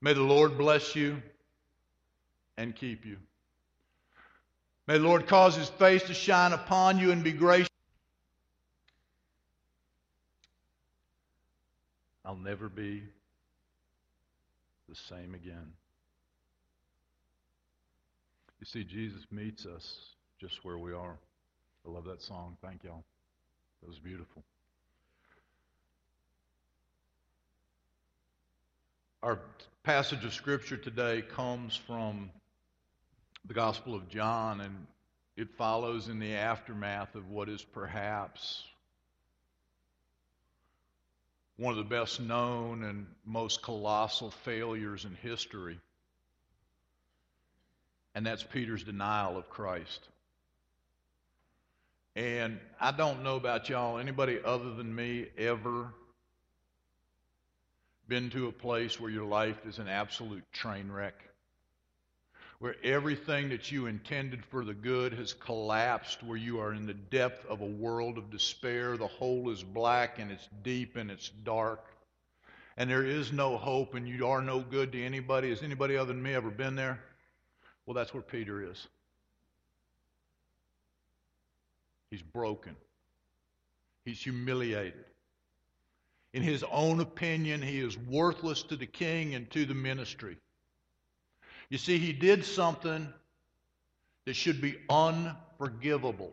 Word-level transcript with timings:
May 0.00 0.12
the 0.12 0.22
Lord 0.22 0.56
bless 0.56 0.94
you 0.94 1.20
and 2.56 2.74
keep 2.74 3.04
you. 3.04 3.16
May 4.86 4.98
the 4.98 5.04
Lord 5.04 5.26
cause 5.26 5.56
his 5.56 5.68
face 5.68 6.02
to 6.04 6.14
shine 6.14 6.52
upon 6.52 6.98
you 6.98 7.10
and 7.10 7.22
be 7.22 7.32
gracious. 7.32 7.68
I'll 12.24 12.36
never 12.36 12.68
be 12.68 13.02
the 14.88 14.94
same 14.94 15.34
again. 15.34 15.72
You 18.60 18.66
see, 18.66 18.84
Jesus 18.84 19.22
meets 19.30 19.66
us 19.66 20.14
just 20.40 20.64
where 20.64 20.78
we 20.78 20.92
are. 20.92 21.16
I 21.86 21.90
love 21.90 22.04
that 22.04 22.22
song. 22.22 22.56
Thank 22.62 22.84
y'all. 22.84 23.04
That 23.80 23.88
was 23.88 23.98
beautiful. 23.98 24.42
Our 29.22 29.38
passage 29.88 30.22
of 30.26 30.34
Scripture 30.34 30.76
today 30.76 31.22
comes 31.22 31.74
from 31.74 32.30
the 33.46 33.54
Gospel 33.54 33.94
of 33.94 34.06
John, 34.10 34.60
and 34.60 34.86
it 35.34 35.48
follows 35.56 36.08
in 36.08 36.18
the 36.18 36.34
aftermath 36.34 37.14
of 37.14 37.30
what 37.30 37.48
is 37.48 37.64
perhaps 37.64 38.64
one 41.56 41.70
of 41.72 41.78
the 41.78 41.88
best 41.88 42.20
known 42.20 42.84
and 42.84 43.06
most 43.24 43.62
colossal 43.62 44.30
failures 44.30 45.06
in 45.06 45.14
history. 45.22 45.80
And 48.14 48.26
that's 48.26 48.42
Peter's 48.42 48.84
denial 48.84 49.38
of 49.38 49.48
Christ. 49.48 50.06
And 52.14 52.58
I 52.78 52.92
don't 52.92 53.22
know 53.22 53.36
about 53.36 53.70
y'all, 53.70 53.96
anybody 53.96 54.38
other 54.44 54.74
than 54.74 54.94
me 54.94 55.28
ever 55.38 55.94
been 58.08 58.30
to 58.30 58.48
a 58.48 58.52
place 58.52 58.98
where 58.98 59.10
your 59.10 59.26
life 59.26 59.66
is 59.66 59.78
an 59.78 59.88
absolute 59.88 60.44
train 60.52 60.90
wreck? 60.90 61.14
Where 62.58 62.74
everything 62.82 63.50
that 63.50 63.70
you 63.70 63.86
intended 63.86 64.44
for 64.44 64.64
the 64.64 64.74
good 64.74 65.12
has 65.12 65.32
collapsed, 65.32 66.24
where 66.24 66.36
you 66.36 66.58
are 66.58 66.72
in 66.72 66.86
the 66.86 66.94
depth 66.94 67.46
of 67.46 67.60
a 67.60 67.66
world 67.66 68.18
of 68.18 68.30
despair. 68.30 68.96
The 68.96 69.06
hole 69.06 69.50
is 69.50 69.62
black 69.62 70.18
and 70.18 70.32
it's 70.32 70.48
deep 70.64 70.96
and 70.96 71.10
it's 71.10 71.28
dark. 71.44 71.84
And 72.76 72.90
there 72.90 73.04
is 73.04 73.32
no 73.32 73.56
hope 73.56 73.94
and 73.94 74.08
you 74.08 74.26
are 74.26 74.42
no 74.42 74.60
good 74.60 74.92
to 74.92 75.04
anybody. 75.04 75.50
Has 75.50 75.62
anybody 75.62 75.96
other 75.96 76.12
than 76.12 76.22
me 76.22 76.34
ever 76.34 76.50
been 76.50 76.74
there? 76.74 76.98
Well, 77.86 77.94
that's 77.94 78.12
where 78.12 78.22
Peter 78.22 78.68
is. 78.70 78.88
He's 82.10 82.22
broken. 82.22 82.74
He's 84.04 84.20
humiliated. 84.20 85.04
In 86.32 86.42
his 86.42 86.62
own 86.70 87.00
opinion, 87.00 87.62
he 87.62 87.78
is 87.78 87.96
worthless 87.96 88.62
to 88.64 88.76
the 88.76 88.86
king 88.86 89.34
and 89.34 89.50
to 89.52 89.64
the 89.64 89.74
ministry. 89.74 90.36
You 91.70 91.78
see, 91.78 91.98
he 91.98 92.12
did 92.12 92.44
something 92.44 93.12
that 94.26 94.34
should 94.34 94.60
be 94.60 94.76
unforgivable. 94.90 96.32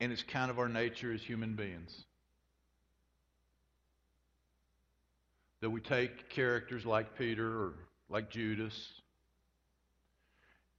And 0.00 0.12
it's 0.12 0.22
kind 0.22 0.52
of 0.52 0.60
our 0.60 0.68
nature 0.68 1.12
as 1.12 1.20
human 1.20 1.54
beings. 1.54 2.04
That 5.60 5.70
we 5.70 5.80
take 5.80 6.28
characters 6.28 6.86
like 6.86 7.18
Peter 7.18 7.44
or 7.44 7.74
like 8.08 8.30
Judas 8.30 8.92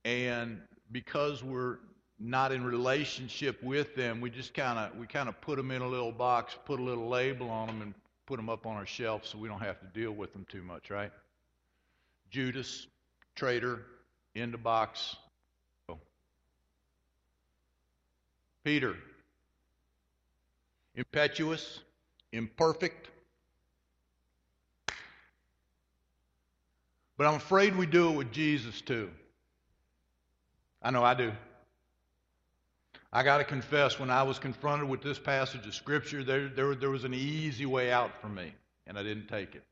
and 0.06 0.62
because 0.92 1.44
we're 1.44 1.78
not 2.20 2.52
in 2.52 2.64
relationship 2.64 3.62
with 3.64 3.96
them, 3.96 4.22
we 4.22 4.30
just 4.30 4.54
kind 4.54 4.78
of 4.80 4.98
we 4.98 5.08
kind 5.08 5.30
of 5.30 5.40
put 5.42 5.58
them 5.58 5.72
in 5.72 5.82
a 5.82 5.88
little 5.88 6.12
box, 6.12 6.58
put 6.66 6.80
a 6.80 6.84
little 6.84 7.08
label 7.08 7.50
on 7.50 7.68
them, 7.68 7.82
and 7.82 7.94
put 8.26 8.38
them 8.38 8.50
up 8.50 8.66
on 8.66 8.76
our 8.76 8.86
shelf 8.86 9.26
so 9.26 9.38
we 9.38 9.48
don't 9.48 9.62
have 9.62 9.80
to 9.80 9.88
deal 9.88 10.12
with 10.12 10.34
them 10.34 10.46
too 10.50 10.62
much, 10.62 10.90
right? 10.90 11.12
Judas, 12.30 12.88
traitor, 13.36 13.86
in 14.36 14.52
the 14.52 14.58
box. 14.58 15.16
Peter, 18.64 18.96
impetuous, 20.96 21.80
imperfect. 22.34 23.10
But 27.18 27.28
I'm 27.28 27.36
afraid 27.36 27.76
we 27.76 27.86
do 27.86 28.10
it 28.12 28.18
with 28.18 28.32
Jesus 28.32 28.82
too. 28.82 29.10
I 30.82 30.92
know 30.92 31.04
I 31.04 31.14
do. 31.14 31.32
I 33.12 33.24
got 33.24 33.40
to 33.40 33.44
confess, 33.44 34.00
when 34.00 34.12
I 34.12 34.24
was 34.24 34.38
confronted 34.38 34.88
with 34.88 35.02
this 35.02 35.18
passage 35.18 35.66
of 35.66 35.74
Scripture, 35.74 36.24
there, 36.24 36.48
there, 36.48 36.76
there 36.76 36.92
was 36.92 37.04
an 37.04 37.14
easy 37.14 37.66
way 37.66 37.92
out 37.92 38.12
for 38.22 38.28
me, 38.28 38.54
and 38.86 39.00
I 39.00 39.04
didn't 39.04 39.28
take 39.28 39.56
it. 39.56 39.64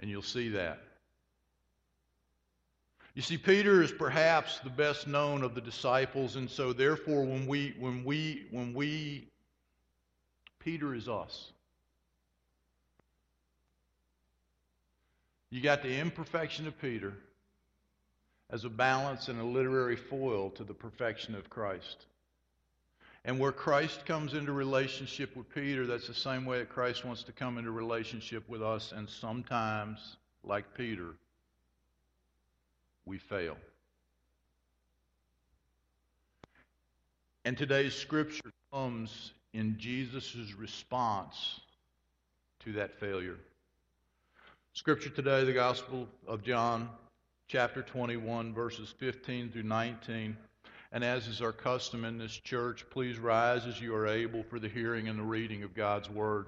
And 0.00 0.10
you'll 0.10 0.22
see 0.22 0.48
that. 0.50 0.80
You 3.14 3.20
see, 3.20 3.36
Peter 3.36 3.82
is 3.82 3.92
perhaps 3.92 4.58
the 4.60 4.70
best 4.70 5.06
known 5.06 5.42
of 5.42 5.54
the 5.54 5.60
disciples, 5.60 6.36
and 6.36 6.48
so 6.48 6.72
therefore, 6.72 7.24
when 7.24 7.46
we, 7.46 7.74
when 7.78 8.02
we, 8.02 8.46
when 8.50 8.72
we, 8.72 9.28
Peter 10.60 10.94
is 10.94 11.08
us. 11.08 11.52
You 15.50 15.60
got 15.60 15.82
the 15.82 15.98
imperfection 15.98 16.66
of 16.66 16.80
Peter 16.80 17.12
as 18.50 18.64
a 18.64 18.68
balance 18.68 19.28
and 19.28 19.40
a 19.40 19.44
literary 19.44 19.96
foil 19.96 20.50
to 20.50 20.64
the 20.64 20.74
perfection 20.74 21.34
of 21.34 21.48
Christ. 21.48 22.06
And 23.24 23.38
where 23.38 23.52
Christ 23.52 24.06
comes 24.06 24.34
into 24.34 24.52
relationship 24.52 25.36
with 25.36 25.48
Peter, 25.54 25.86
that's 25.86 26.06
the 26.08 26.14
same 26.14 26.46
way 26.46 26.58
that 26.58 26.70
Christ 26.70 27.04
wants 27.04 27.22
to 27.24 27.32
come 27.32 27.58
into 27.58 27.70
relationship 27.70 28.48
with 28.48 28.62
us. 28.62 28.92
And 28.96 29.08
sometimes, 29.08 30.16
like 30.42 30.74
Peter, 30.74 31.14
we 33.04 33.18
fail. 33.18 33.56
And 37.44 37.56
today's 37.56 37.94
scripture 37.94 38.52
comes 38.72 39.32
in 39.52 39.76
Jesus' 39.78 40.54
response 40.56 41.60
to 42.64 42.72
that 42.72 42.98
failure. 42.98 43.36
Scripture 44.72 45.10
today, 45.10 45.44
the 45.44 45.52
Gospel 45.52 46.06
of 46.26 46.42
John, 46.42 46.88
chapter 47.50 47.82
21, 47.82 48.54
verses 48.54 48.94
15 48.98 49.50
through 49.50 49.64
19. 49.64 50.36
And 50.92 51.02
as 51.02 51.26
is 51.26 51.42
our 51.42 51.50
custom 51.50 52.04
in 52.04 52.16
this 52.16 52.30
church, 52.30 52.86
please 52.90 53.18
rise 53.18 53.66
as 53.66 53.80
you 53.80 53.92
are 53.92 54.06
able 54.06 54.44
for 54.44 54.60
the 54.60 54.68
hearing 54.68 55.08
and 55.08 55.18
the 55.18 55.24
reading 55.24 55.64
of 55.64 55.74
God's 55.74 56.08
Word. 56.08 56.46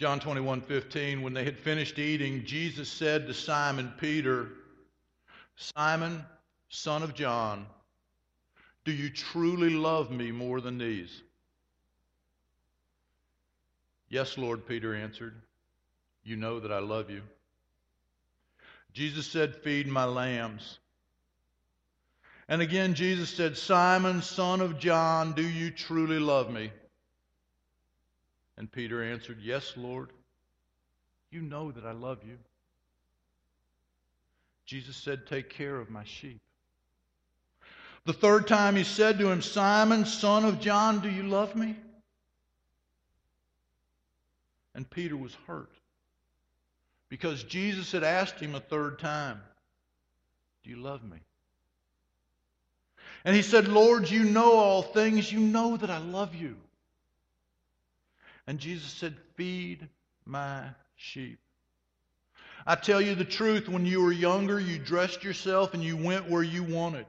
John 0.00 0.18
21, 0.18 0.62
15. 0.62 1.22
When 1.22 1.32
they 1.32 1.44
had 1.44 1.56
finished 1.56 2.00
eating, 2.00 2.44
Jesus 2.44 2.88
said 2.88 3.28
to 3.28 3.34
Simon 3.34 3.92
Peter, 3.96 4.48
Simon, 5.54 6.24
son 6.68 7.04
of 7.04 7.14
John, 7.14 7.66
do 8.84 8.90
you 8.90 9.08
truly 9.08 9.70
love 9.70 10.10
me 10.10 10.32
more 10.32 10.60
than 10.60 10.78
these? 10.78 11.22
Yes, 14.12 14.36
Lord, 14.36 14.66
Peter 14.66 14.94
answered. 14.94 15.34
You 16.22 16.36
know 16.36 16.60
that 16.60 16.70
I 16.70 16.80
love 16.80 17.08
you. 17.08 17.22
Jesus 18.92 19.26
said, 19.26 19.56
Feed 19.56 19.86
my 19.86 20.04
lambs. 20.04 20.78
And 22.46 22.60
again, 22.60 22.92
Jesus 22.92 23.30
said, 23.30 23.56
Simon, 23.56 24.20
son 24.20 24.60
of 24.60 24.78
John, 24.78 25.32
do 25.32 25.42
you 25.42 25.70
truly 25.70 26.18
love 26.18 26.50
me? 26.50 26.70
And 28.58 28.70
Peter 28.70 29.02
answered, 29.02 29.38
Yes, 29.40 29.72
Lord. 29.78 30.10
You 31.30 31.40
know 31.40 31.72
that 31.72 31.86
I 31.86 31.92
love 31.92 32.18
you. 32.22 32.36
Jesus 34.66 34.94
said, 34.94 35.26
Take 35.26 35.48
care 35.48 35.76
of 35.76 35.88
my 35.88 36.04
sheep. 36.04 36.42
The 38.04 38.12
third 38.12 38.46
time 38.46 38.76
he 38.76 38.84
said 38.84 39.18
to 39.20 39.30
him, 39.30 39.40
Simon, 39.40 40.04
son 40.04 40.44
of 40.44 40.60
John, 40.60 41.00
do 41.00 41.08
you 41.08 41.22
love 41.22 41.56
me? 41.56 41.76
And 44.74 44.88
Peter 44.88 45.16
was 45.16 45.36
hurt 45.46 45.70
because 47.08 47.42
Jesus 47.44 47.92
had 47.92 48.04
asked 48.04 48.40
him 48.40 48.54
a 48.54 48.60
third 48.60 48.98
time, 48.98 49.40
Do 50.64 50.70
you 50.70 50.76
love 50.76 51.02
me? 51.04 51.18
And 53.24 53.36
he 53.36 53.42
said, 53.42 53.68
Lord, 53.68 54.10
you 54.10 54.24
know 54.24 54.56
all 54.56 54.82
things. 54.82 55.30
You 55.30 55.40
know 55.40 55.76
that 55.76 55.90
I 55.90 55.98
love 55.98 56.34
you. 56.34 56.56
And 58.46 58.58
Jesus 58.58 58.90
said, 58.90 59.14
Feed 59.36 59.88
my 60.24 60.64
sheep. 60.96 61.38
I 62.66 62.76
tell 62.76 63.00
you 63.00 63.14
the 63.14 63.24
truth, 63.24 63.68
when 63.68 63.84
you 63.86 64.02
were 64.02 64.12
younger, 64.12 64.58
you 64.58 64.78
dressed 64.78 65.24
yourself 65.24 65.74
and 65.74 65.82
you 65.82 65.96
went 65.96 66.30
where 66.30 66.42
you 66.42 66.62
wanted. 66.62 67.06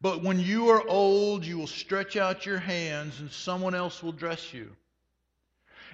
But 0.00 0.22
when 0.22 0.38
you 0.38 0.68
are 0.70 0.86
old, 0.88 1.44
you 1.44 1.58
will 1.58 1.66
stretch 1.66 2.16
out 2.16 2.46
your 2.46 2.58
hands 2.58 3.18
and 3.20 3.30
someone 3.30 3.74
else 3.74 4.02
will 4.02 4.12
dress 4.12 4.52
you. 4.52 4.70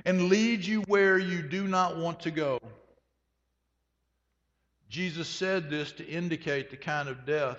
And 0.04 0.28
lead 0.28 0.64
you 0.64 0.82
where 0.82 1.18
you 1.18 1.42
do 1.42 1.66
not 1.66 1.96
want 1.96 2.20
to 2.20 2.30
go. 2.30 2.60
Jesus 4.88 5.28
said 5.28 5.70
this 5.70 5.92
to 5.92 6.06
indicate 6.06 6.70
the 6.70 6.76
kind 6.76 7.08
of 7.08 7.24
death 7.24 7.58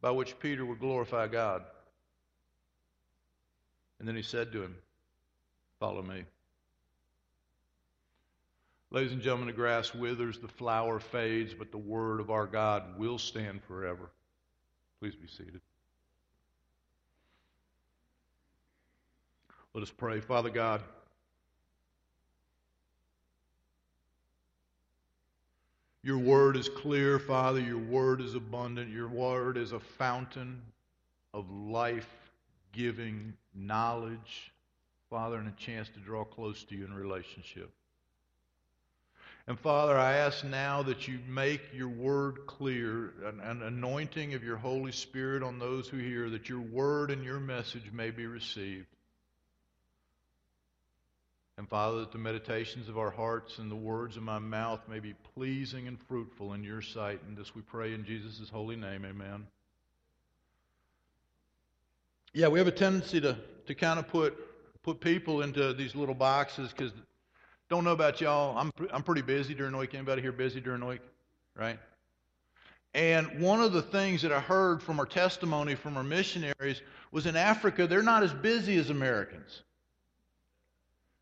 by 0.00 0.10
which 0.10 0.38
Peter 0.40 0.64
would 0.66 0.80
glorify 0.80 1.28
God. 1.28 1.62
And 3.98 4.08
then 4.08 4.16
he 4.16 4.22
said 4.22 4.52
to 4.52 4.62
him, 4.62 4.74
Follow 5.78 6.02
me. 6.02 6.24
Ladies 8.90 9.12
and 9.12 9.22
gentlemen, 9.22 9.48
the 9.48 9.52
grass 9.52 9.94
withers, 9.94 10.38
the 10.38 10.48
flower 10.48 11.00
fades, 11.00 11.52
but 11.52 11.72
the 11.72 11.78
word 11.78 12.20
of 12.20 12.30
our 12.30 12.46
God 12.46 12.98
will 12.98 13.18
stand 13.18 13.62
forever. 13.64 14.10
Please 15.00 15.16
be 15.16 15.26
seated. 15.26 15.60
Let 19.74 19.82
us 19.82 19.90
pray. 19.90 20.20
Father 20.20 20.50
God, 20.50 20.80
your 26.04 26.18
word 26.18 26.56
is 26.58 26.68
clear, 26.68 27.18
Father. 27.18 27.60
Your 27.60 27.78
word 27.78 28.20
is 28.20 28.34
abundant. 28.34 28.92
Your 28.92 29.08
word 29.08 29.56
is 29.56 29.72
a 29.72 29.80
fountain 29.80 30.60
of 31.32 31.50
life 31.50 32.08
giving 32.72 33.32
knowledge, 33.54 34.52
Father, 35.08 35.38
and 35.38 35.48
a 35.48 35.52
chance 35.52 35.88
to 35.88 36.00
draw 36.00 36.22
close 36.22 36.62
to 36.64 36.74
you 36.74 36.84
in 36.84 36.92
relationship. 36.92 37.70
And 39.46 39.58
Father, 39.58 39.96
I 39.96 40.16
ask 40.16 40.44
now 40.44 40.82
that 40.82 41.08
you 41.08 41.18
make 41.26 41.62
your 41.72 41.88
word 41.88 42.46
clear, 42.46 43.14
an, 43.24 43.40
an, 43.40 43.62
anointing 43.62 44.34
of 44.34 44.44
your 44.44 44.56
Holy 44.56 44.92
Spirit 44.92 45.42
on 45.42 45.58
those 45.58 45.88
who 45.88 45.96
hear, 45.96 46.28
that 46.30 46.50
your 46.50 46.60
word 46.60 47.10
and 47.10 47.24
your 47.24 47.40
message 47.40 47.92
may 47.92 48.10
be 48.10 48.26
received. 48.26 48.86
And 51.56 51.68
Father, 51.68 52.00
that 52.00 52.10
the 52.10 52.18
meditations 52.18 52.88
of 52.88 52.98
our 52.98 53.10
hearts 53.10 53.58
and 53.58 53.70
the 53.70 53.76
words 53.76 54.16
of 54.16 54.24
my 54.24 54.40
mouth 54.40 54.80
may 54.88 54.98
be 54.98 55.14
pleasing 55.34 55.86
and 55.86 56.00
fruitful 56.00 56.52
in 56.54 56.64
your 56.64 56.82
sight. 56.82 57.20
And 57.28 57.36
this 57.36 57.54
we 57.54 57.62
pray 57.62 57.94
in 57.94 58.04
Jesus' 58.04 58.48
holy 58.50 58.76
name. 58.76 59.04
Amen. 59.04 59.46
Yeah, 62.32 62.48
we 62.48 62.58
have 62.58 62.66
a 62.66 62.72
tendency 62.72 63.20
to, 63.20 63.36
to 63.66 63.74
kind 63.76 64.00
of 64.00 64.08
put, 64.08 64.36
put 64.82 65.00
people 65.00 65.42
into 65.42 65.72
these 65.72 65.94
little 65.94 66.16
boxes 66.16 66.70
because 66.70 66.90
don't 67.70 67.84
know 67.84 67.92
about 67.92 68.20
y'all. 68.20 68.58
I'm, 68.58 68.72
I'm 68.92 69.04
pretty 69.04 69.22
busy 69.22 69.54
during 69.54 69.72
the 69.72 69.78
week. 69.78 69.94
Anybody 69.94 70.22
here 70.22 70.32
busy 70.32 70.60
during 70.60 70.80
the 70.80 70.86
week? 70.86 71.00
Right? 71.56 71.78
And 72.94 73.40
one 73.40 73.60
of 73.60 73.72
the 73.72 73.82
things 73.82 74.22
that 74.22 74.32
I 74.32 74.40
heard 74.40 74.82
from 74.82 74.98
our 74.98 75.06
testimony 75.06 75.76
from 75.76 75.96
our 75.96 76.02
missionaries 76.02 76.82
was 77.12 77.26
in 77.26 77.36
Africa, 77.36 77.86
they're 77.86 78.02
not 78.02 78.22
as 78.22 78.32
busy 78.32 78.76
as 78.76 78.90
Americans. 78.90 79.62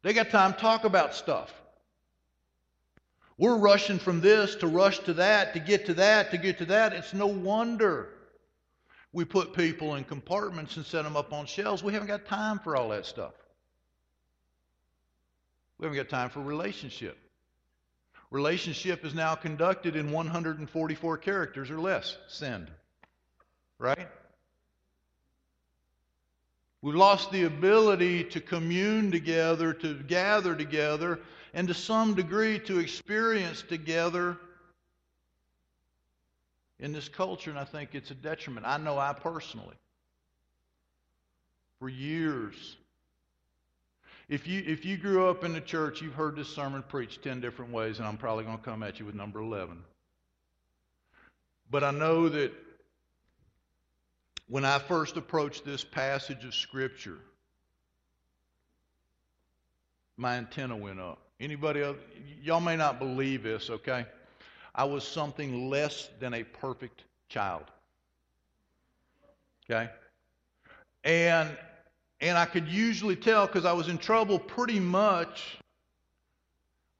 They 0.02 0.12
got 0.12 0.30
time 0.30 0.54
to 0.54 0.58
talk 0.58 0.84
about 0.84 1.14
stuff. 1.14 1.52
We're 3.38 3.56
rushing 3.56 3.98
from 3.98 4.20
this 4.20 4.56
to 4.56 4.66
rush 4.66 4.98
to 5.00 5.14
that, 5.14 5.54
to 5.54 5.60
get 5.60 5.86
to 5.86 5.94
that, 5.94 6.30
to 6.32 6.38
get 6.38 6.58
to 6.58 6.64
that. 6.66 6.92
It's 6.92 7.14
no 7.14 7.26
wonder 7.26 8.08
we 9.12 9.24
put 9.24 9.54
people 9.54 9.94
in 9.96 10.04
compartments 10.04 10.76
and 10.76 10.86
set 10.86 11.04
them 11.04 11.16
up 11.16 11.32
on 11.32 11.46
shelves. 11.46 11.82
We 11.82 11.92
haven't 11.92 12.08
got 12.08 12.26
time 12.26 12.58
for 12.58 12.76
all 12.76 12.88
that 12.90 13.06
stuff. 13.06 13.34
We 15.78 15.86
haven't 15.86 15.96
got 15.96 16.08
time 16.08 16.30
for 16.30 16.40
relationship. 16.40 17.18
Relationship 18.30 19.04
is 19.04 19.14
now 19.14 19.34
conducted 19.34 19.94
in 19.94 20.10
144 20.10 21.18
characters 21.18 21.70
or 21.70 21.78
less. 21.78 22.16
Send. 22.28 22.70
Right? 23.78 24.08
We've 26.82 26.96
lost 26.96 27.30
the 27.30 27.44
ability 27.44 28.24
to 28.24 28.40
commune 28.40 29.12
together, 29.12 29.72
to 29.72 29.94
gather 29.94 30.56
together, 30.56 31.20
and 31.54 31.68
to 31.68 31.74
some 31.74 32.14
degree 32.14 32.58
to 32.60 32.80
experience 32.80 33.62
together 33.62 34.36
in 36.80 36.92
this 36.92 37.08
culture, 37.08 37.50
and 37.50 37.58
I 37.58 37.64
think 37.64 37.94
it's 37.94 38.10
a 38.10 38.14
detriment. 38.14 38.66
I 38.66 38.78
know 38.78 38.98
I 38.98 39.12
personally, 39.12 39.76
for 41.78 41.88
years, 41.88 42.76
if 44.28 44.48
you, 44.48 44.64
if 44.66 44.84
you 44.84 44.96
grew 44.96 45.28
up 45.28 45.44
in 45.44 45.52
the 45.52 45.60
church, 45.60 46.02
you've 46.02 46.14
heard 46.14 46.34
this 46.34 46.48
sermon 46.48 46.82
preached 46.82 47.22
10 47.22 47.40
different 47.40 47.70
ways, 47.70 47.98
and 47.98 48.08
I'm 48.08 48.16
probably 48.16 48.42
going 48.42 48.58
to 48.58 48.64
come 48.64 48.82
at 48.82 48.98
you 48.98 49.06
with 49.06 49.14
number 49.14 49.38
11. 49.38 49.84
But 51.70 51.84
I 51.84 51.92
know 51.92 52.28
that 52.28 52.52
when 54.48 54.64
I 54.64 54.78
first 54.78 55.16
approached 55.16 55.64
this 55.64 55.84
passage 55.84 56.44
of 56.44 56.54
Scripture, 56.54 57.18
my 60.16 60.36
antenna 60.36 60.76
went 60.76 61.00
up. 61.00 61.18
Anybody 61.40 61.82
else? 61.82 61.96
Y'all 62.42 62.60
may 62.60 62.76
not 62.76 62.98
believe 62.98 63.42
this, 63.42 63.70
okay? 63.70 64.06
I 64.74 64.84
was 64.84 65.06
something 65.06 65.68
less 65.68 66.08
than 66.20 66.34
a 66.34 66.44
perfect 66.44 67.04
child. 67.28 67.64
Okay? 69.64 69.90
And 71.04 71.56
and 72.20 72.38
I 72.38 72.44
could 72.44 72.68
usually 72.68 73.16
tell 73.16 73.46
because 73.46 73.64
I 73.64 73.72
was 73.72 73.88
in 73.88 73.98
trouble 73.98 74.38
pretty 74.38 74.78
much 74.78 75.58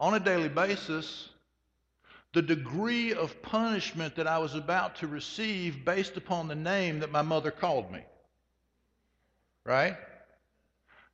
on 0.01 0.15
a 0.15 0.21
daily 0.21 0.49
basis 0.49 1.29
the 2.33 2.43
degree 2.43 3.13
of 3.13 3.43
punishment 3.43 4.17
that 4.17 4.27
I 4.27 4.39
was 4.39 4.55
about 4.55 4.97
to 4.97 5.07
receive 5.07 5.85
based 5.85 6.17
upon 6.17 6.49
the 6.49 6.55
name 6.55 7.01
that 7.01 7.11
my 7.11 7.23
mother 7.23 7.51
called 7.51 7.91
me. 7.93 8.01
Right? 9.65 9.97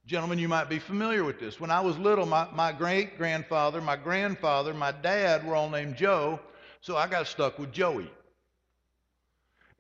Gentlemen, 0.07 0.39
you 0.39 0.49
might 0.49 0.71
be 0.71 0.79
familiar 0.79 1.25
with 1.25 1.39
this. 1.39 1.61
When 1.61 1.71
I 1.71 1.81
was 1.81 1.99
little, 1.99 2.25
my, 2.25 2.49
my 2.55 2.73
great 2.73 3.19
grandfather, 3.19 3.81
my 3.81 3.97
grandfather, 3.97 4.73
my 4.73 4.93
dad 4.93 5.47
were 5.47 5.55
all 5.55 5.69
named 5.69 5.97
Joe, 5.97 6.41
so 6.81 6.97
I 6.97 7.09
got 7.09 7.27
stuck 7.27 7.59
with 7.59 7.73
Joey. 7.73 8.11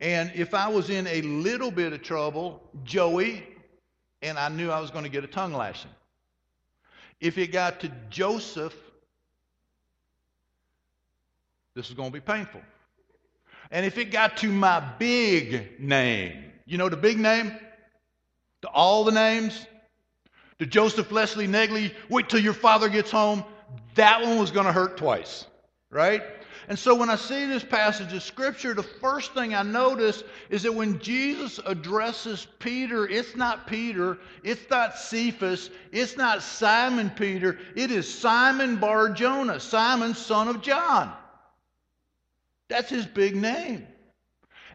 And 0.00 0.30
if 0.34 0.54
I 0.54 0.68
was 0.68 0.90
in 0.90 1.06
a 1.06 1.22
little 1.22 1.70
bit 1.70 1.92
of 1.92 2.02
trouble, 2.02 2.62
Joey 2.84 3.44
and 4.22 4.38
I 4.38 4.48
knew 4.48 4.70
I 4.70 4.80
was 4.80 4.90
going 4.90 5.04
to 5.04 5.10
get 5.10 5.24
a 5.24 5.28
tongue 5.28 5.52
lashing. 5.52 5.90
If 7.20 7.38
it 7.38 7.48
got 7.48 7.80
to 7.80 7.92
Joseph, 8.10 8.74
this 11.78 11.90
is 11.90 11.94
going 11.94 12.10
to 12.10 12.12
be 12.12 12.20
painful. 12.20 12.60
And 13.70 13.86
if 13.86 13.98
it 13.98 14.06
got 14.06 14.38
to 14.38 14.48
my 14.48 14.80
big 14.98 15.78
name, 15.78 16.42
you 16.66 16.76
know 16.76 16.88
the 16.88 16.96
big 16.96 17.20
name? 17.20 17.52
To 18.62 18.68
all 18.68 19.04
the 19.04 19.12
names? 19.12 19.64
To 20.58 20.66
Joseph 20.66 21.12
Leslie 21.12 21.46
Negley, 21.46 21.94
wait 22.08 22.28
till 22.28 22.40
your 22.40 22.52
father 22.52 22.88
gets 22.88 23.12
home. 23.12 23.44
That 23.94 24.22
one 24.22 24.38
was 24.38 24.50
going 24.50 24.66
to 24.66 24.72
hurt 24.72 24.96
twice, 24.96 25.46
right? 25.88 26.24
And 26.66 26.76
so 26.76 26.96
when 26.96 27.10
I 27.10 27.14
see 27.14 27.46
this 27.46 27.62
passage 27.62 28.12
of 28.12 28.24
Scripture, 28.24 28.74
the 28.74 28.82
first 28.82 29.32
thing 29.32 29.54
I 29.54 29.62
notice 29.62 30.24
is 30.50 30.64
that 30.64 30.74
when 30.74 30.98
Jesus 30.98 31.60
addresses 31.64 32.48
Peter, 32.58 33.06
it's 33.06 33.36
not 33.36 33.68
Peter, 33.68 34.18
it's 34.42 34.68
not 34.68 34.98
Cephas, 34.98 35.70
it's 35.92 36.16
not 36.16 36.42
Simon 36.42 37.10
Peter, 37.10 37.56
it 37.76 37.92
is 37.92 38.12
Simon 38.12 38.78
Bar 38.78 39.10
Jonah, 39.10 39.60
Simon, 39.60 40.14
son 40.14 40.48
of 40.48 40.60
John. 40.60 41.12
That's 42.68 42.90
his 42.90 43.06
big 43.06 43.34
name. 43.34 43.86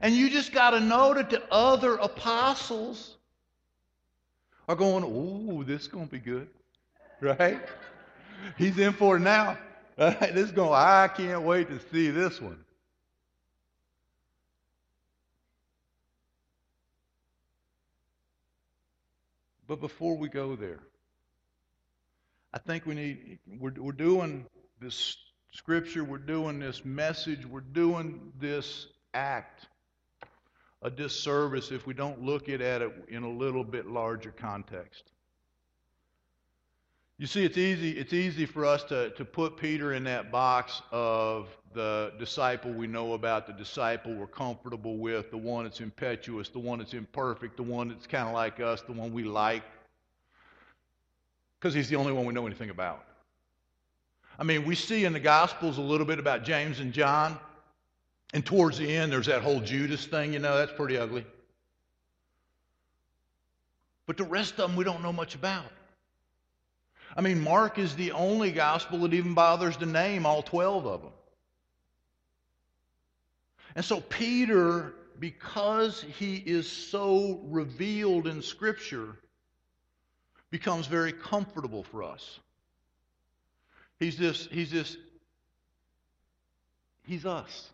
And 0.02 0.14
you 0.14 0.30
just 0.30 0.52
got 0.52 0.72
to 0.72 0.80
know 0.80 1.14
that 1.14 1.30
the 1.30 1.44
other 1.52 1.96
apostles 1.96 3.18
are 4.68 4.76
going, 4.76 5.04
oh, 5.06 5.64
this 5.64 5.84
is 5.84 5.88
going 5.88 6.08
to 6.08 6.12
be 6.12 6.20
good. 6.20 6.48
Right? 7.22 7.62
He's 8.58 8.78
in 8.78 8.92
for 8.92 9.16
it 9.16 9.22
now. 9.22 9.58
Right? 9.98 10.34
This 10.34 10.48
is 10.48 10.52
going, 10.52 10.74
I 10.74 11.08
can't 11.08 11.44
wait 11.44 11.70
to 11.70 11.80
see 11.92 12.10
this 12.10 12.42
one. 12.42 12.58
But 19.68 19.80
before 19.80 20.18
we 20.18 20.28
go 20.28 20.56
there, 20.56 20.80
I 22.54 22.60
think 22.60 22.86
we 22.86 22.96
need, 22.96 23.40
we're, 23.60 23.74
we're 23.78 23.92
doing 23.92 24.46
this 24.82 25.16
scripture, 25.54 26.04
we're 26.04 26.18
doing 26.18 26.60
this 26.60 26.84
message, 26.84 27.46
we're 27.46 27.62
doing 27.62 28.34
this 28.40 28.88
act 29.14 29.68
a 30.84 30.90
disservice 30.90 31.72
if 31.72 31.88
we 31.88 31.94
don't 31.94 32.22
look 32.22 32.50
at 32.50 32.62
it 32.62 32.92
in 33.08 33.24
a 33.24 33.30
little 33.30 33.64
bit 33.64 33.88
larger 33.88 34.32
context. 34.32 35.12
You 37.18 37.28
see, 37.28 37.46
it's 37.46 37.58
easy, 37.58 37.92
it's 37.92 38.12
easy 38.12 38.46
for 38.46 38.66
us 38.66 38.84
to, 38.86 39.12
to 39.12 39.24
put 39.24 39.56
Peter 39.56 39.94
in 39.94 40.04
that 40.04 40.30
box 40.30 40.82
of 40.92 41.48
the 41.74 42.12
disciple 42.20 42.72
we 42.72 42.86
know 42.86 43.14
about, 43.14 43.48
the 43.48 43.54
disciple 43.54 44.14
we're 44.14 44.28
comfortable 44.28 44.98
with, 44.98 45.32
the 45.32 45.38
one 45.38 45.64
that's 45.64 45.80
impetuous, 45.80 46.50
the 46.50 46.60
one 46.60 46.80
that's 46.80 46.94
imperfect, 46.94 47.56
the 47.56 47.64
one 47.64 47.88
that's 47.88 48.06
kind 48.06 48.28
of 48.28 48.34
like 48.34 48.60
us, 48.60 48.82
the 48.82 48.92
one 48.92 49.14
we 49.14 49.24
like. 49.24 49.64
Because 51.60 51.74
he's 51.74 51.88
the 51.88 51.96
only 51.96 52.12
one 52.12 52.26
we 52.26 52.34
know 52.34 52.46
anything 52.46 52.72
about. 52.72 53.06
I 54.38 54.44
mean, 54.44 54.66
we 54.66 54.76
see 54.76 55.06
in 55.06 55.14
the 55.14 55.20
Gospels 55.20 55.78
a 55.78 55.82
little 55.82 56.06
bit 56.06 56.20
about 56.20 56.44
James 56.44 56.80
and 56.80 56.92
John. 56.92 57.38
And 58.34 58.44
towards 58.44 58.80
the 58.80 58.96
end, 58.96 59.12
there's 59.12 59.28
that 59.28 59.44
whole 59.44 59.60
Judas 59.60 60.06
thing, 60.06 60.34
you 60.34 60.40
know, 60.40 60.58
that's 60.58 60.72
pretty 60.74 60.98
ugly. 60.98 61.26
But 64.08 64.18
the 64.18 64.24
rest 64.24 64.54
of 64.54 64.70
them 64.70 64.76
we 64.76 64.84
don't 64.84 65.04
know 65.04 65.14
much 65.14 65.36
about. 65.36 65.72
I 67.16 67.22
mean, 67.22 67.40
Mark 67.40 67.78
is 67.78 67.96
the 67.96 68.12
only 68.12 68.52
gospel 68.52 69.00
that 69.00 69.14
even 69.14 69.36
bothers 69.36 69.78
to 69.78 69.86
name 69.86 70.26
all 70.26 70.42
12 70.42 70.88
of 70.88 71.02
them. 71.04 71.12
And 73.76 73.86
so, 73.86 74.02
Peter, 74.02 74.94
because 75.20 76.04
he 76.18 76.38
is 76.38 76.70
so 76.70 77.40
revealed 77.46 78.28
in 78.28 78.42
Scripture, 78.42 79.16
becomes 80.50 80.88
very 80.88 81.14
comfortable 81.14 81.84
for 81.84 82.04
us. 82.04 82.40
He's 84.00 84.18
this, 84.18 84.48
he's 84.52 84.72
this, 84.72 84.98
he's 87.04 87.26
us 87.26 87.70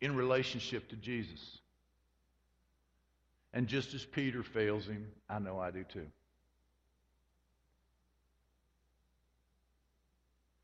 in 0.00 0.16
relationship 0.16 0.88
to 0.88 0.96
Jesus. 0.96 1.58
And 3.52 3.66
just 3.66 3.94
as 3.94 4.04
Peter 4.04 4.42
fails 4.42 4.86
him, 4.86 5.06
I 5.28 5.38
know 5.38 5.58
I 5.58 5.70
do 5.70 5.84
too. 5.84 6.06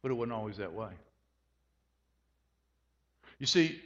But 0.03 0.13
it 0.13 0.15
wasn't 0.15 0.33
always 0.35 0.57
that 0.59 0.73
way. 0.73 0.91
You 3.39 3.47
see, 3.47 3.81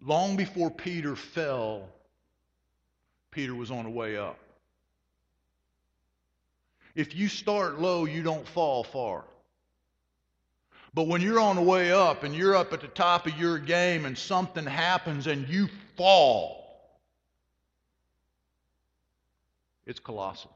long 0.00 0.36
before 0.36 0.70
Peter 0.70 1.16
fell, 1.16 1.88
Peter 3.30 3.54
was 3.54 3.70
on 3.70 3.84
the 3.84 3.90
way 3.90 4.16
up. 4.16 4.38
If 6.94 7.14
you 7.14 7.28
start 7.28 7.80
low, 7.80 8.04
you 8.04 8.22
don't 8.22 8.46
fall 8.46 8.84
far. 8.84 9.24
But 10.92 11.06
when 11.06 11.20
you're 11.20 11.38
on 11.38 11.56
the 11.56 11.62
way 11.62 11.92
up 11.92 12.24
and 12.24 12.34
you're 12.34 12.56
up 12.56 12.72
at 12.72 12.80
the 12.80 12.88
top 12.88 13.26
of 13.26 13.38
your 13.38 13.58
game 13.58 14.04
and 14.04 14.18
something 14.18 14.64
happens 14.64 15.28
and 15.28 15.48
you 15.48 15.68
fall, 15.96 16.60
it's 19.86 20.00
colossal. 20.00 20.50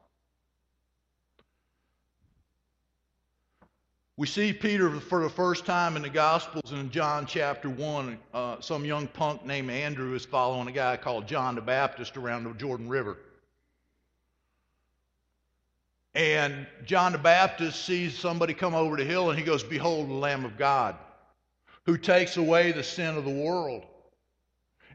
We 4.17 4.29
see 4.29 4.53
Peter 4.53 5.01
for 5.01 5.25
the 5.25 5.29
first 5.29 5.67
time 5.67 5.97
in 5.97 6.03
the 6.03 6.09
Gospels 6.09 6.71
in 6.71 6.91
John 6.91 7.27
chapter 7.27 7.69
1. 7.69 8.19
Uh, 8.33 8.61
some 8.61 8.85
young 8.85 9.09
punk 9.09 9.45
named 9.45 9.71
Andrew 9.71 10.15
is 10.15 10.25
following 10.25 10.69
a 10.69 10.73
guy 10.73 10.97
called 10.97 11.27
John 11.27 11.57
the 11.57 11.61
Baptist 11.61 12.17
around 12.17 12.45
the 12.45 12.53
Jordan 12.55 12.89
River. 12.89 13.19
And 16.15 16.67
John 16.85 17.13
the 17.13 17.19
Baptist 17.19 17.85
sees 17.85 18.17
somebody 18.17 18.55
come 18.55 18.75
over 18.75 18.97
the 18.97 19.05
hill 19.05 19.31
and 19.31 19.39
he 19.39 19.45
goes, 19.45 19.63
Behold, 19.63 20.09
the 20.09 20.15
Lamb 20.15 20.45
of 20.45 20.57
God 20.57 20.97
who 21.87 21.99
takes 21.99 22.37
away 22.37 22.73
the 22.73 22.83
sin 22.83 23.17
of 23.17 23.25
the 23.25 23.31
world. 23.31 23.85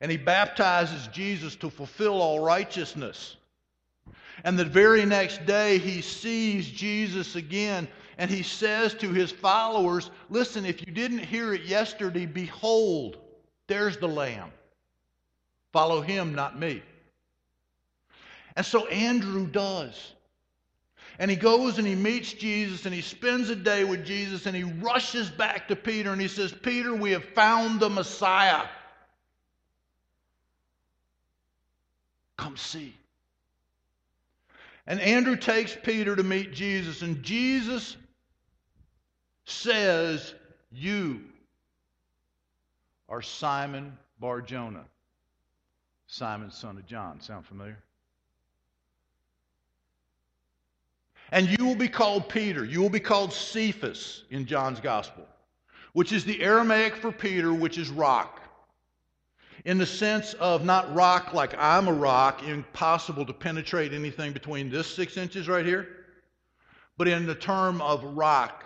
And 0.01 0.09
he 0.09 0.17
baptizes 0.17 1.07
Jesus 1.07 1.55
to 1.57 1.69
fulfill 1.69 2.21
all 2.21 2.39
righteousness. 2.39 3.35
And 4.43 4.57
the 4.57 4.65
very 4.65 5.05
next 5.05 5.45
day, 5.45 5.77
he 5.77 6.01
sees 6.01 6.69
Jesus 6.69 7.35
again 7.35 7.87
and 8.17 8.29
he 8.29 8.43
says 8.43 8.93
to 8.95 9.11
his 9.11 9.31
followers, 9.31 10.09
Listen, 10.29 10.65
if 10.65 10.85
you 10.85 10.93
didn't 10.93 11.19
hear 11.19 11.53
it 11.53 11.63
yesterday, 11.63 12.25
behold, 12.25 13.17
there's 13.67 13.97
the 13.97 14.07
Lamb. 14.07 14.51
Follow 15.71 16.01
him, 16.01 16.33
not 16.33 16.57
me. 16.57 16.81
And 18.55 18.65
so 18.65 18.87
Andrew 18.87 19.47
does. 19.47 20.13
And 21.19 21.29
he 21.29 21.35
goes 21.35 21.77
and 21.77 21.85
he 21.85 21.95
meets 21.95 22.31
Jesus 22.31 22.85
and 22.85 22.95
he 22.95 23.01
spends 23.01 23.49
a 23.49 23.55
day 23.55 23.83
with 23.83 24.05
Jesus 24.05 24.45
and 24.45 24.55
he 24.55 24.63
rushes 24.63 25.29
back 25.29 25.67
to 25.67 25.75
Peter 25.75 26.11
and 26.13 26.21
he 26.21 26.29
says, 26.29 26.53
Peter, 26.53 26.95
we 26.95 27.11
have 27.11 27.25
found 27.35 27.81
the 27.81 27.89
Messiah. 27.89 28.65
Come 32.37 32.55
see. 32.55 32.95
And 34.87 35.01
Andrew 35.01 35.35
takes 35.35 35.77
Peter 35.83 36.15
to 36.15 36.23
meet 36.23 36.51
Jesus, 36.51 37.03
and 37.03 37.21
Jesus 37.21 37.95
says, 39.45 40.33
You 40.71 41.21
are 43.07 43.21
Simon 43.21 43.95
Barjona, 44.19 44.85
Simon, 46.07 46.49
son 46.49 46.77
of 46.77 46.87
John. 46.87 47.21
Sound 47.21 47.45
familiar? 47.45 47.77
And 51.31 51.47
you 51.47 51.65
will 51.65 51.75
be 51.75 51.87
called 51.87 52.29
Peter. 52.29 52.65
You 52.65 52.81
will 52.81 52.89
be 52.89 52.99
called 52.99 53.33
Cephas 53.33 54.23
in 54.31 54.45
John's 54.45 54.79
gospel, 54.79 55.27
which 55.93 56.11
is 56.11 56.25
the 56.25 56.41
Aramaic 56.41 56.95
for 56.95 57.11
Peter, 57.11 57.53
which 57.53 57.77
is 57.77 57.89
rock. 57.89 58.41
In 59.65 59.77
the 59.77 59.85
sense 59.85 60.33
of 60.35 60.63
not 60.63 60.93
rock 60.95 61.33
like 61.33 61.53
I'm 61.57 61.87
a 61.87 61.93
rock, 61.93 62.43
impossible 62.43 63.25
to 63.25 63.33
penetrate 63.33 63.93
anything 63.93 64.31
between 64.31 64.69
this 64.69 64.87
six 64.87 65.17
inches 65.17 65.47
right 65.47 65.65
here, 65.65 65.87
but 66.97 67.07
in 67.07 67.25
the 67.25 67.35
term 67.35 67.81
of 67.81 68.03
rock 68.03 68.63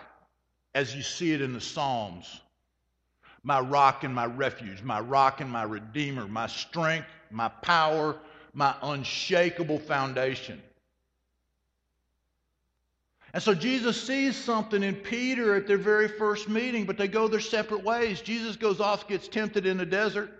as 0.74 0.94
you 0.94 1.02
see 1.02 1.32
it 1.32 1.40
in 1.40 1.52
the 1.52 1.60
Psalms 1.60 2.40
my 3.44 3.60
rock 3.60 4.04
and 4.04 4.14
my 4.14 4.24
refuge, 4.24 4.82
my 4.82 4.98
rock 4.98 5.40
and 5.40 5.50
my 5.50 5.62
redeemer, 5.62 6.26
my 6.26 6.46
strength, 6.46 7.06
my 7.30 7.48
power, 7.48 8.16
my 8.54 8.74
unshakable 8.82 9.78
foundation. 9.78 10.60
And 13.34 13.42
so 13.42 13.52
Jesus 13.52 14.00
sees 14.00 14.36
something 14.36 14.84
in 14.84 14.94
Peter 14.94 15.56
at 15.56 15.66
their 15.66 15.76
very 15.76 16.06
first 16.06 16.48
meeting, 16.48 16.84
but 16.84 16.96
they 16.96 17.08
go 17.08 17.26
their 17.26 17.40
separate 17.40 17.82
ways. 17.82 18.20
Jesus 18.20 18.54
goes 18.54 18.80
off, 18.80 19.08
gets 19.08 19.26
tempted 19.26 19.66
in 19.66 19.76
the 19.76 19.84
desert, 19.84 20.30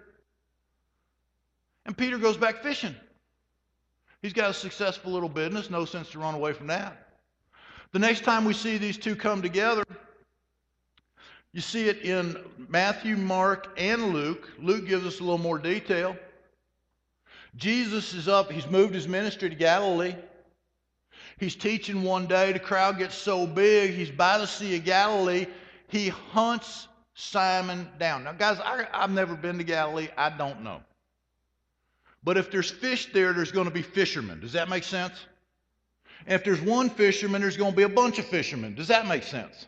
and 1.84 1.98
Peter 1.98 2.18
goes 2.18 2.36
back 2.36 2.62
fishing. 2.62 2.94
He's 4.22 4.32
got 4.32 4.50
a 4.50 4.54
successful 4.54 5.10
little 5.10 5.28
business, 5.28 5.70
no 5.70 5.84
sense 5.84 6.10
to 6.10 6.20
run 6.20 6.36
away 6.36 6.52
from 6.52 6.68
that. 6.68 7.08
The 7.90 7.98
next 7.98 8.22
time 8.22 8.44
we 8.44 8.54
see 8.54 8.78
these 8.78 8.96
two 8.96 9.16
come 9.16 9.42
together, 9.42 9.82
you 11.52 11.60
see 11.60 11.88
it 11.88 12.02
in 12.02 12.36
Matthew, 12.68 13.16
Mark, 13.16 13.74
and 13.76 14.12
Luke. 14.12 14.48
Luke 14.60 14.86
gives 14.86 15.04
us 15.04 15.18
a 15.18 15.24
little 15.24 15.38
more 15.38 15.58
detail. 15.58 16.16
Jesus 17.56 18.14
is 18.14 18.28
up, 18.28 18.52
he's 18.52 18.68
moved 18.68 18.94
his 18.94 19.08
ministry 19.08 19.50
to 19.50 19.56
Galilee. 19.56 20.14
He's 21.38 21.56
teaching 21.56 22.02
one 22.02 22.26
day. 22.26 22.52
The 22.52 22.58
crowd 22.58 22.98
gets 22.98 23.14
so 23.14 23.46
big. 23.46 23.92
He's 23.92 24.10
by 24.10 24.38
the 24.38 24.46
Sea 24.46 24.76
of 24.76 24.84
Galilee. 24.84 25.46
He 25.88 26.08
hunts 26.08 26.88
Simon 27.14 27.88
down. 27.98 28.24
Now, 28.24 28.32
guys, 28.32 28.58
I, 28.60 28.86
I've 28.92 29.10
never 29.10 29.34
been 29.34 29.58
to 29.58 29.64
Galilee. 29.64 30.08
I 30.16 30.30
don't 30.30 30.62
know. 30.62 30.80
But 32.22 32.36
if 32.36 32.50
there's 32.50 32.70
fish 32.70 33.12
there, 33.12 33.32
there's 33.32 33.52
going 33.52 33.66
to 33.66 33.74
be 33.74 33.82
fishermen. 33.82 34.40
Does 34.40 34.52
that 34.52 34.68
make 34.68 34.84
sense? 34.84 35.14
And 36.26 36.34
if 36.34 36.44
there's 36.44 36.60
one 36.60 36.88
fisherman, 36.88 37.42
there's 37.42 37.56
going 37.56 37.72
to 37.72 37.76
be 37.76 37.82
a 37.82 37.88
bunch 37.88 38.18
of 38.18 38.24
fishermen. 38.26 38.74
Does 38.74 38.88
that 38.88 39.06
make 39.06 39.22
sense? 39.22 39.66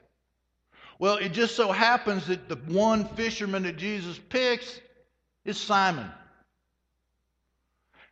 Well, 0.98 1.16
it 1.16 1.32
just 1.32 1.54
so 1.54 1.70
happens 1.70 2.26
that 2.28 2.48
the 2.48 2.56
one 2.72 3.04
fisherman 3.10 3.64
that 3.64 3.76
Jesus 3.76 4.18
picks 4.30 4.80
is 5.44 5.58
Simon. 5.58 6.10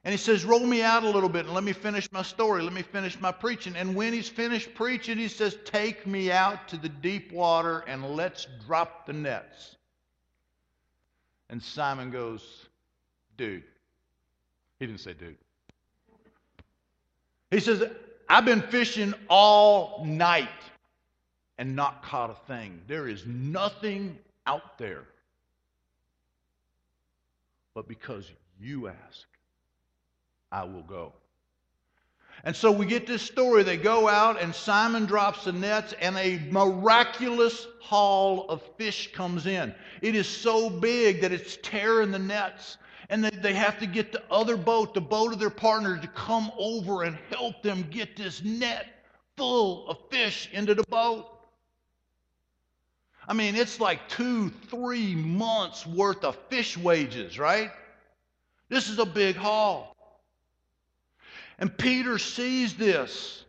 And 0.04 0.12
he 0.12 0.18
says, 0.18 0.44
Roll 0.44 0.66
me 0.66 0.82
out 0.82 1.02
a 1.02 1.08
little 1.08 1.28
bit 1.28 1.46
and 1.46 1.54
let 1.54 1.64
me 1.64 1.72
finish 1.72 2.10
my 2.12 2.22
story. 2.22 2.62
Let 2.62 2.72
me 2.72 2.82
finish 2.82 3.18
my 3.20 3.32
preaching. 3.32 3.74
And 3.76 3.96
when 3.96 4.12
he's 4.12 4.28
finished 4.28 4.74
preaching, 4.74 5.16
he 5.16 5.28
says, 5.28 5.56
Take 5.64 6.06
me 6.06 6.30
out 6.30 6.68
to 6.68 6.76
the 6.76 6.88
deep 6.88 7.32
water 7.32 7.84
and 7.86 8.04
let's 8.10 8.46
drop 8.66 9.06
the 9.06 9.14
nets. 9.14 9.76
And 11.48 11.62
Simon 11.62 12.10
goes, 12.10 12.66
Dude. 13.36 13.64
He 14.78 14.86
didn't 14.86 15.00
say 15.00 15.14
dude. 15.14 15.36
He 17.50 17.60
says, 17.60 17.84
I've 18.28 18.44
been 18.44 18.62
fishing 18.62 19.14
all 19.28 20.04
night 20.04 20.48
and 21.58 21.76
not 21.76 22.02
caught 22.02 22.30
a 22.30 22.46
thing. 22.46 22.82
There 22.86 23.08
is 23.08 23.24
nothing 23.26 24.18
out 24.46 24.76
there. 24.78 25.04
But 27.74 27.88
because 27.88 28.30
you 28.60 28.88
ask, 28.88 29.26
I 30.54 30.62
will 30.62 30.82
go. 30.82 31.12
And 32.44 32.54
so 32.54 32.70
we 32.70 32.86
get 32.86 33.08
this 33.08 33.22
story. 33.22 33.64
They 33.64 33.76
go 33.76 34.06
out, 34.08 34.40
and 34.40 34.54
Simon 34.54 35.04
drops 35.04 35.44
the 35.44 35.52
nets, 35.52 35.94
and 36.00 36.16
a 36.16 36.38
miraculous 36.50 37.66
haul 37.80 38.46
of 38.48 38.62
fish 38.76 39.12
comes 39.12 39.46
in. 39.46 39.74
It 40.00 40.14
is 40.14 40.28
so 40.28 40.70
big 40.70 41.22
that 41.22 41.32
it's 41.32 41.58
tearing 41.62 42.12
the 42.12 42.20
nets. 42.20 42.76
And 43.10 43.24
they, 43.24 43.52
have 43.52 43.80
to 43.80 43.86
get 43.86 44.12
the 44.12 44.22
other 44.30 44.56
boat, 44.56 44.94
the 44.94 45.00
boat 45.00 45.32
of 45.32 45.38
their 45.40 45.50
partner, 45.50 45.98
to 45.98 46.08
come 46.08 46.52
over 46.56 47.02
and 47.02 47.18
help 47.30 47.62
them 47.62 47.86
get 47.90 48.16
this 48.16 48.42
net 48.44 48.86
full 49.36 49.88
of 49.88 49.98
fish 50.08 50.48
into 50.52 50.74
the 50.74 50.84
boat. 50.84 51.26
I 53.26 53.34
mean, 53.34 53.56
it's 53.56 53.80
like 53.80 54.08
two, 54.08 54.50
three 54.70 55.14
months 55.14 55.86
worth 55.86 56.24
of 56.24 56.36
fish 56.48 56.76
wages, 56.76 57.38
right? 57.38 57.72
This 58.68 58.88
is 58.88 58.98
a 58.98 59.06
big 59.06 59.36
haul. 59.36 59.93
And 61.58 61.76
Peter 61.76 62.18
sees 62.18 62.74
this. 62.74 63.44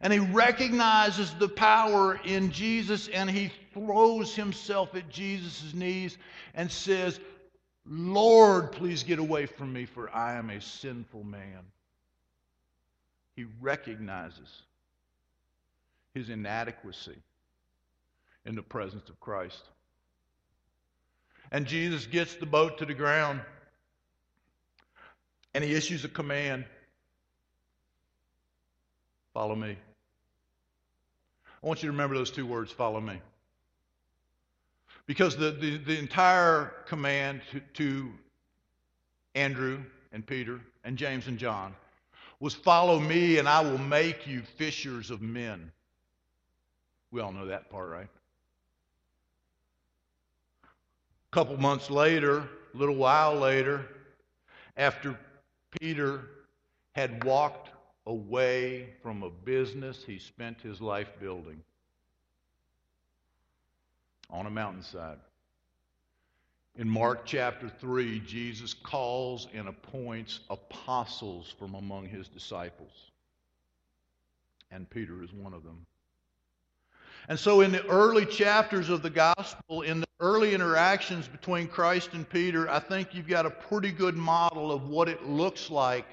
And 0.00 0.12
he 0.12 0.18
recognizes 0.18 1.32
the 1.34 1.48
power 1.48 2.20
in 2.24 2.50
Jesus 2.50 3.08
and 3.08 3.30
he 3.30 3.52
throws 3.72 4.34
himself 4.34 4.94
at 4.96 5.08
Jesus' 5.08 5.72
knees 5.74 6.18
and 6.54 6.70
says, 6.70 7.20
Lord, 7.86 8.72
please 8.72 9.04
get 9.04 9.20
away 9.20 9.46
from 9.46 9.72
me, 9.72 9.86
for 9.86 10.10
I 10.10 10.34
am 10.34 10.50
a 10.50 10.60
sinful 10.60 11.22
man. 11.24 11.60
He 13.36 13.46
recognizes 13.60 14.62
his 16.14 16.28
inadequacy 16.28 17.16
in 18.44 18.56
the 18.56 18.62
presence 18.62 19.08
of 19.08 19.18
Christ. 19.20 19.62
And 21.50 21.66
Jesus 21.66 22.06
gets 22.06 22.34
the 22.34 22.46
boat 22.46 22.78
to 22.78 22.86
the 22.86 22.94
ground 22.94 23.40
and 25.54 25.62
he 25.62 25.74
issues 25.74 26.04
a 26.04 26.08
command 26.08 26.64
Follow 29.34 29.54
me. 29.54 29.76
I 31.62 31.66
want 31.66 31.82
you 31.82 31.88
to 31.88 31.92
remember 31.92 32.16
those 32.16 32.30
two 32.30 32.46
words 32.46 32.72
follow 32.72 33.00
me. 33.00 33.20
Because 35.06 35.36
the, 35.36 35.50
the, 35.50 35.78
the 35.78 35.98
entire 35.98 36.72
command 36.86 37.40
to, 37.50 37.60
to 37.74 38.12
Andrew 39.34 39.80
and 40.12 40.26
Peter 40.26 40.60
and 40.84 40.96
James 40.96 41.26
and 41.26 41.38
John 41.38 41.74
was 42.40 42.54
follow 42.54 42.98
me 42.98 43.38
and 43.38 43.48
I 43.48 43.60
will 43.60 43.78
make 43.78 44.26
you 44.26 44.42
fishers 44.42 45.10
of 45.10 45.22
men. 45.22 45.72
We 47.10 47.20
all 47.20 47.32
know 47.32 47.46
that 47.46 47.70
part, 47.70 47.88
right? 47.90 48.08
A 50.64 51.34
couple 51.34 51.56
months 51.56 51.90
later, 51.90 52.38
a 52.38 52.76
little 52.76 52.96
while 52.96 53.36
later, 53.36 53.86
after 54.76 55.18
Peter 55.80 56.28
had 56.92 57.24
walked 57.24 57.70
away 58.06 58.90
from 59.02 59.22
a 59.22 59.30
business 59.30 60.04
he 60.04 60.18
spent 60.18 60.60
his 60.60 60.80
life 60.80 61.08
building 61.20 61.62
on 64.30 64.46
a 64.46 64.50
mountainside. 64.50 65.18
In 66.76 66.88
Mark 66.88 67.26
chapter 67.26 67.68
3, 67.68 68.20
Jesus 68.20 68.72
calls 68.72 69.46
and 69.52 69.68
appoints 69.68 70.40
apostles 70.48 71.54
from 71.58 71.74
among 71.74 72.08
his 72.08 72.28
disciples. 72.28 73.10
And 74.70 74.88
Peter 74.88 75.22
is 75.22 75.32
one 75.34 75.52
of 75.52 75.64
them. 75.64 75.84
And 77.28 77.38
so, 77.38 77.60
in 77.60 77.72
the 77.72 77.86
early 77.86 78.24
chapters 78.24 78.88
of 78.88 79.02
the 79.02 79.10
gospel, 79.10 79.82
in 79.82 80.00
the 80.00 80.06
early 80.18 80.54
interactions 80.54 81.28
between 81.28 81.68
Christ 81.68 82.14
and 82.14 82.28
Peter, 82.28 82.68
I 82.68 82.80
think 82.80 83.14
you've 83.14 83.28
got 83.28 83.46
a 83.46 83.50
pretty 83.50 83.92
good 83.92 84.16
model 84.16 84.72
of 84.72 84.88
what 84.88 85.08
it 85.08 85.24
looks 85.26 85.70
like 85.70 86.06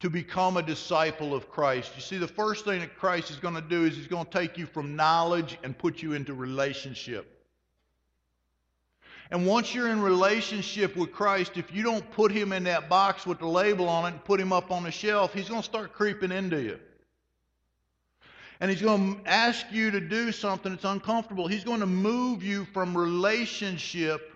to 0.00 0.10
become 0.10 0.56
a 0.56 0.62
disciple 0.62 1.34
of 1.34 1.50
Christ. 1.50 1.92
You 1.94 2.02
see, 2.02 2.18
the 2.18 2.28
first 2.28 2.64
thing 2.64 2.80
that 2.80 2.96
Christ 2.96 3.30
is 3.30 3.36
going 3.36 3.54
to 3.54 3.62
do 3.62 3.84
is 3.84 3.96
he's 3.96 4.06
going 4.06 4.26
to 4.26 4.30
take 4.30 4.58
you 4.58 4.66
from 4.66 4.94
knowledge 4.94 5.58
and 5.62 5.76
put 5.76 6.02
you 6.02 6.12
into 6.12 6.34
relationship. 6.34 7.32
And 9.30 9.46
once 9.46 9.74
you're 9.74 9.88
in 9.88 10.00
relationship 10.00 10.94
with 10.96 11.12
Christ, 11.12 11.56
if 11.56 11.72
you 11.72 11.82
don't 11.82 12.08
put 12.12 12.30
him 12.30 12.52
in 12.52 12.64
that 12.64 12.88
box 12.88 13.26
with 13.26 13.38
the 13.38 13.46
label 13.46 13.88
on 13.88 14.04
it 14.04 14.08
and 14.08 14.24
put 14.24 14.38
him 14.38 14.52
up 14.52 14.70
on 14.70 14.84
the 14.84 14.90
shelf, 14.90 15.32
he's 15.32 15.48
going 15.48 15.62
to 15.62 15.68
start 15.68 15.92
creeping 15.92 16.30
into 16.30 16.60
you. 16.62 16.78
And 18.60 18.70
he's 18.70 18.82
going 18.82 19.24
to 19.24 19.28
ask 19.30 19.66
you 19.70 19.90
to 19.90 20.00
do 20.00 20.30
something 20.30 20.72
that's 20.72 20.84
uncomfortable. 20.84 21.48
He's 21.48 21.64
going 21.64 21.80
to 21.80 21.86
move 21.86 22.42
you 22.42 22.66
from 22.66 22.96
relationship 22.96 24.32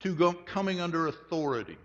to 0.00 0.34
coming 0.46 0.80
under 0.80 1.08
authority 1.08 1.76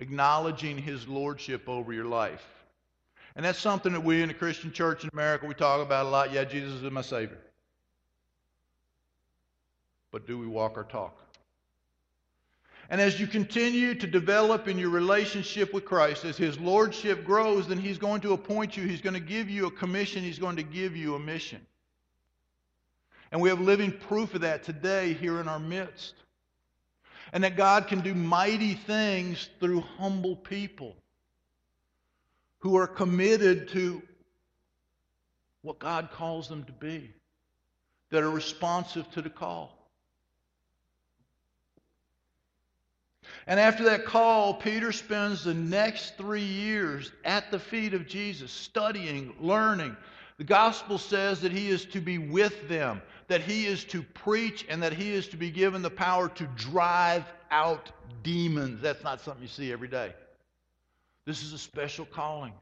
acknowledging 0.00 0.78
his 0.78 1.06
lordship 1.06 1.68
over 1.68 1.92
your 1.92 2.06
life. 2.06 2.44
And 3.36 3.44
that's 3.44 3.58
something 3.58 3.92
that 3.92 4.02
we 4.02 4.22
in 4.22 4.28
the 4.28 4.34
Christian 4.34 4.72
church 4.72 5.04
in 5.04 5.10
America, 5.12 5.46
we 5.46 5.54
talk 5.54 5.80
about 5.80 6.06
a 6.06 6.08
lot. 6.08 6.32
Yeah, 6.32 6.44
Jesus 6.44 6.82
is 6.82 6.90
my 6.90 7.02
Savior. 7.02 7.38
But 10.10 10.26
do 10.26 10.36
we 10.36 10.46
walk 10.46 10.76
our 10.76 10.84
talk? 10.84 11.16
And 12.88 13.00
as 13.00 13.20
you 13.20 13.28
continue 13.28 13.94
to 13.94 14.06
develop 14.08 14.66
in 14.66 14.76
your 14.76 14.90
relationship 14.90 15.72
with 15.72 15.84
Christ, 15.84 16.24
as 16.24 16.36
His 16.36 16.58
Lordship 16.58 17.24
grows, 17.24 17.68
then 17.68 17.78
He's 17.78 17.98
going 17.98 18.20
to 18.22 18.32
appoint 18.32 18.76
you. 18.76 18.84
He's 18.88 19.00
going 19.00 19.14
to 19.14 19.20
give 19.20 19.48
you 19.48 19.66
a 19.66 19.70
commission. 19.70 20.24
He's 20.24 20.40
going 20.40 20.56
to 20.56 20.64
give 20.64 20.96
you 20.96 21.14
a 21.14 21.20
mission. 21.20 21.64
And 23.30 23.40
we 23.40 23.48
have 23.48 23.60
living 23.60 23.92
proof 23.92 24.34
of 24.34 24.40
that 24.40 24.64
today 24.64 25.12
here 25.12 25.40
in 25.40 25.46
our 25.46 25.60
midst 25.60 26.14
and 27.32 27.44
that 27.44 27.56
God 27.56 27.86
can 27.86 28.00
do 28.00 28.14
mighty 28.14 28.74
things 28.74 29.48
through 29.60 29.80
humble 29.98 30.36
people 30.36 30.96
who 32.60 32.76
are 32.76 32.86
committed 32.86 33.68
to 33.68 34.02
what 35.62 35.78
God 35.78 36.10
calls 36.12 36.48
them 36.48 36.64
to 36.64 36.72
be, 36.72 37.10
that 38.10 38.22
are 38.22 38.30
responsive 38.30 39.10
to 39.12 39.22
the 39.22 39.30
call. 39.30 39.76
And 43.46 43.58
after 43.58 43.84
that 43.84 44.04
call, 44.04 44.54
Peter 44.54 44.92
spends 44.92 45.44
the 45.44 45.54
next 45.54 46.16
three 46.16 46.44
years 46.44 47.10
at 47.24 47.50
the 47.50 47.58
feet 47.58 47.94
of 47.94 48.06
Jesus, 48.06 48.50
studying, 48.50 49.34
learning. 49.40 49.96
The 50.38 50.44
gospel 50.44 50.98
says 50.98 51.40
that 51.40 51.52
he 51.52 51.68
is 51.68 51.84
to 51.86 52.00
be 52.00 52.18
with 52.18 52.68
them 52.68 53.02
that 53.30 53.42
he 53.42 53.64
is 53.64 53.84
to 53.84 54.02
preach 54.02 54.66
and 54.68 54.82
that 54.82 54.92
he 54.92 55.12
is 55.12 55.28
to 55.28 55.36
be 55.36 55.52
given 55.52 55.82
the 55.82 55.90
power 55.90 56.28
to 56.28 56.44
drive 56.56 57.24
out 57.52 57.92
demons. 58.24 58.82
That's 58.82 59.04
not 59.04 59.20
something 59.20 59.40
you 59.40 59.48
see 59.48 59.72
every 59.72 59.86
day. 59.86 60.12
This 61.26 61.44
is 61.44 61.52
a 61.52 61.58
special 61.58 62.04
calling. 62.04 62.52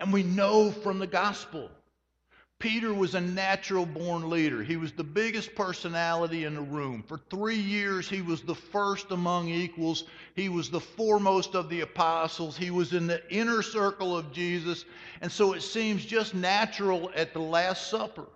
And 0.00 0.12
we 0.12 0.24
know 0.24 0.72
from 0.72 0.98
the 0.98 1.06
gospel, 1.06 1.70
Peter 2.58 2.92
was 2.92 3.14
a 3.14 3.20
natural 3.20 3.86
born 3.86 4.28
leader. 4.28 4.64
He 4.64 4.76
was 4.76 4.90
the 4.90 5.04
biggest 5.04 5.54
personality 5.54 6.42
in 6.42 6.56
the 6.56 6.62
room. 6.62 7.04
For 7.06 7.20
three 7.30 7.54
years, 7.54 8.08
he 8.08 8.20
was 8.20 8.42
the 8.42 8.56
first 8.56 9.12
among 9.12 9.48
equals. 9.48 10.04
He 10.34 10.48
was 10.48 10.70
the 10.70 10.80
foremost 10.80 11.54
of 11.54 11.68
the 11.68 11.82
apostles. 11.82 12.56
He 12.56 12.72
was 12.72 12.92
in 12.92 13.06
the 13.06 13.22
inner 13.32 13.62
circle 13.62 14.16
of 14.16 14.32
Jesus. 14.32 14.84
And 15.20 15.30
so 15.30 15.52
it 15.52 15.62
seems 15.62 16.04
just 16.04 16.34
natural 16.34 17.12
at 17.14 17.32
the 17.32 17.38
Last 17.38 17.90
Supper 17.90 18.26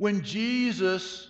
when 0.00 0.22
Jesus, 0.22 1.28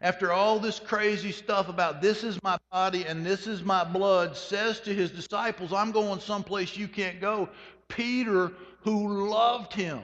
after 0.00 0.32
all 0.32 0.58
this 0.58 0.80
crazy 0.80 1.30
stuff 1.30 1.68
about 1.68 2.02
this 2.02 2.24
is 2.24 2.42
my 2.42 2.58
body 2.72 3.04
and 3.06 3.24
this 3.24 3.46
is 3.46 3.62
my 3.62 3.84
blood, 3.84 4.36
says 4.36 4.80
to 4.80 4.92
his 4.92 5.12
disciples, 5.12 5.72
I'm 5.72 5.92
going 5.92 6.18
someplace 6.18 6.76
you 6.76 6.88
can't 6.88 7.20
go, 7.20 7.48
Peter, 7.86 8.50
who 8.80 9.28
loved 9.28 9.72
him, 9.72 10.00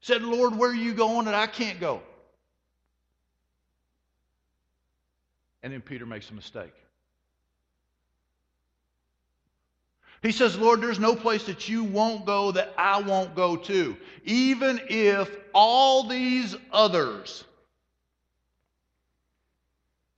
said, 0.00 0.22
Lord, 0.22 0.56
where 0.56 0.70
are 0.70 0.74
you 0.74 0.94
going 0.94 1.24
that 1.24 1.34
I 1.34 1.48
can't 1.48 1.80
go? 1.80 2.00
And 5.64 5.72
then 5.72 5.80
Peter 5.80 6.06
makes 6.06 6.30
a 6.30 6.34
mistake. 6.34 6.74
He 10.22 10.30
says, 10.30 10.56
Lord, 10.56 10.80
there's 10.80 11.00
no 11.00 11.16
place 11.16 11.44
that 11.44 11.68
you 11.68 11.82
won't 11.82 12.24
go 12.24 12.52
that 12.52 12.72
I 12.78 13.00
won't 13.00 13.34
go 13.34 13.56
to, 13.56 13.96
even 14.24 14.80
if 14.88 15.28
all 15.52 16.08
these 16.08 16.56
others. 16.72 17.44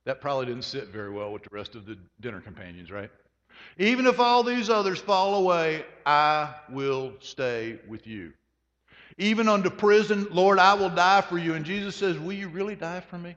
That 0.05 0.21
probably 0.21 0.45
didn't 0.45 0.63
sit 0.63 0.89
very 0.89 1.11
well 1.11 1.33
with 1.33 1.41
the 1.41 1.49
rest 1.51 1.73
of 1.73 1.87
the 1.87 1.97
dinner 2.21 2.39
companions, 2.39 2.91
right? 2.91 3.09
Even 3.79 4.05
if 4.05 4.19
all 4.19 4.43
these 4.43 4.69
others 4.69 4.99
fall 4.99 5.35
away, 5.35 5.83
I 6.05 6.53
will 6.69 7.13
stay 7.19 7.79
with 7.87 8.05
you. 8.05 8.31
Even 9.17 9.49
unto 9.49 9.71
prison, 9.71 10.27
Lord, 10.29 10.59
I 10.59 10.75
will 10.75 10.89
die 10.89 11.21
for 11.21 11.39
you. 11.39 11.55
And 11.55 11.65
Jesus 11.65 11.95
says, 11.95 12.19
Will 12.19 12.33
you 12.33 12.49
really 12.49 12.75
die 12.75 12.99
for 12.99 13.17
me? 13.17 13.35